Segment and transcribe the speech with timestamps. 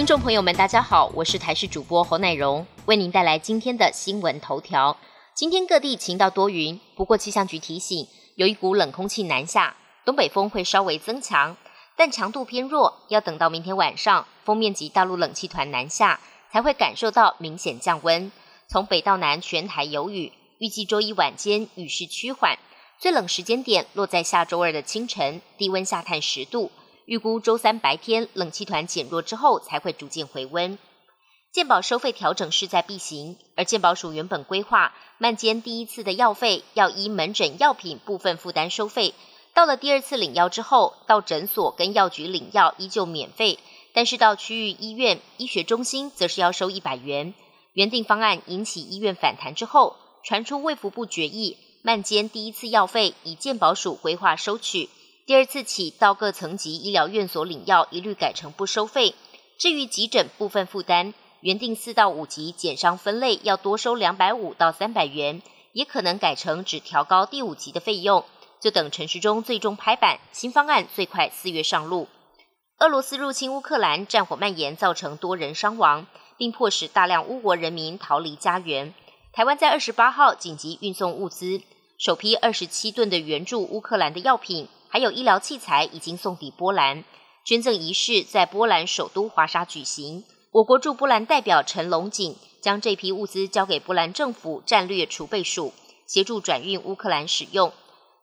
[0.00, 4.96] 听众朋友们，大家好，我是台视主播侯乃荣，为您带来今天的新闻头条。
[5.34, 9.76] 今天各地晴到多云，不过气象局提醒，有一股冷空气南下，
[10.06, 11.54] 东北风会稍微增强，
[11.98, 16.18] 但强度偏弱，要等到明天晚上，锋面及大陆冷气团南下，
[16.50, 18.32] 才会感受到明显降温。
[18.68, 22.58] 从北到南，全台有雨，预计周一晚间雨势趋缓，
[22.98, 26.72] 最冷时间点落在下周二的清晨，低温下探十度。
[27.10, 30.78] 预估周三白天冷气团减弱之后，才会逐渐回温。
[31.50, 39.12] 健保收费调整势在必行，而健保署原本规划，慢间第一次的药费要依门诊药品部分负担收费，
[39.54, 43.58] 到了第二次领药之后，到诊所跟药局领药依旧免费，
[43.92, 47.34] 但是到区域医院、医学中心则是要收一百元。
[47.72, 54.88] 原定方案引起医院反弹之后，传出卫福部决议，慢间第一次药费以健保署规划收取。
[55.30, 59.14] 第二次起，到各层级医疗院所领药，一律改成不收费。
[59.58, 65.40] 至于急诊部分负担，原定四到五级减伤分类要多收两百五到三百元，
[65.72, 68.24] 也可能改成只调高第五级的费用。
[68.58, 72.08] 就等陈时中最终拍板，新方案最快四月上路。
[72.80, 78.92] 俄罗斯入侵乌克兰，战火蔓延，造成多人伤亡，并迫使大量乌国人民逃离家园。
[79.32, 81.62] 台湾在二十八号紧急运送物资，
[81.98, 84.66] 首批二十七吨的援助乌克兰的药品。
[84.90, 87.04] 还有医疗器材已经送抵波兰，
[87.44, 90.24] 捐赠仪式在波兰首都华沙举行。
[90.50, 95.72] 我国驻波兰代表陈龙锦将这批物资交给波兰政府战略储备署，
[96.08, 97.72] 协助转运乌克兰使用。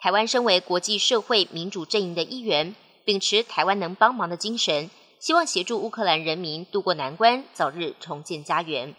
[0.00, 4.90] 台湾身为国际社会民主阵营的一员，秉持台湾能帮忙的精神，
[5.20, 8.94] 希望协助乌克兰人民渡过难关，早日重建家园。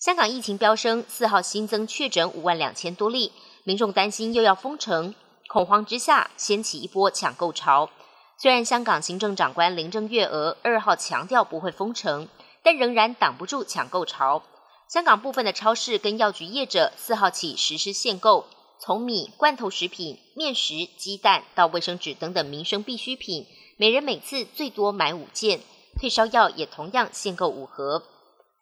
[0.00, 3.32] 香港疫情飙升，四号新增确诊五万两千多例，
[3.64, 5.14] 民众担心又要封城。
[5.48, 7.90] 恐慌之下，掀起一波抢购潮。
[8.36, 12.28] 虽然香港行政长官林郑月娥二号强调不会封城，
[12.62, 14.42] 但仍然挡不住抢购潮。
[14.88, 18.46] 香港部分的超市跟药局业者四号起实施限购，
[18.80, 23.46] 从米、罐头食品、面食、鸡蛋到卫生纸等等民生必需品，
[23.78, 25.60] 每人每次最多买五件。
[26.00, 28.02] 退烧药也同样限购五盒。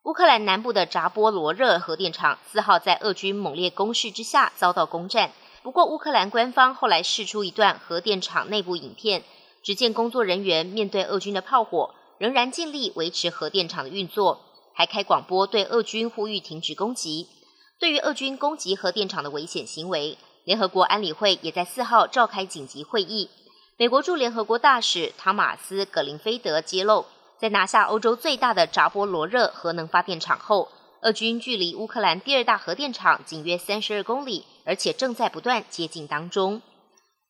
[0.04, 5.32] 乌克兰南部的扎波罗热核电厂四号在俄军猛烈攻势之下遭到攻占。
[5.62, 9.22] 不过，乌克兰官方后来释出一段核电厂内部影片，
[9.62, 14.40] 只见工作人员面对俄军的炮火，仍然尽力维持核电厂的运作，
[14.74, 17.28] 还开广播对俄军呼吁停止攻击。
[17.78, 23.30] 对于俄军攻击核电厂的危险行为，联合国安理会也在四号召开紧急会议。
[23.76, 27.06] 美国驻联合国大使汤马斯·葛林菲德揭露，
[27.38, 30.68] 在拿下欧洲最大的扎波罗热核能发电厂后。
[31.02, 36.62] 俄军距离乌克兰第二大核电厂仅约三十二公里，而且正在不断接近当中。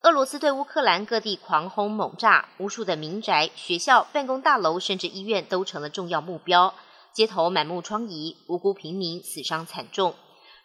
[0.02, 6.74] 俄罗斯对乌克兰各地狂轰猛炸，无数的民宅、学校、办公大楼，甚至医院都成了重要目标，
[7.14, 10.14] 街头满目疮痍，无辜平民死伤惨重。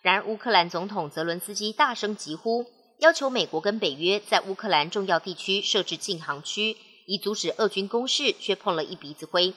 [0.01, 2.65] 然而，乌克兰总统泽伦斯基大声疾呼，
[2.99, 6.75] 要求美国跟北约在乌克兰重要地区设置禁航区，
[7.05, 9.53] 以阻止俄军攻势，却碰了一鼻子灰。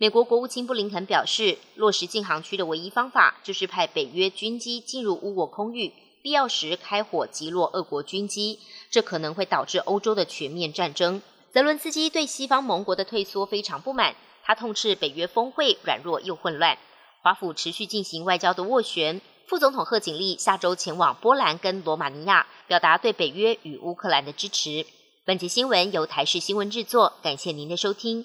[0.00, 8.60] 美国国务卿布林肯表示，落实禁航区的唯一方法就是派北约军机进入乌国空域，必要时开火击落俄国军机，
[8.90, 11.20] 这可能会导致欧洲的全面战争。
[11.52, 16.78] 泽伦斯基对西方盟国的退缩非常不满，他痛斥北约峰会软弱又混乱。
[17.20, 24.86] 华府持续进行外交的斡旋，副总统贺锦丽下周前往波兰跟罗马尼亚，表达对北约与乌克兰的支持。
[25.26, 28.24] 本节新闻由台视新闻制作，感谢您的收听。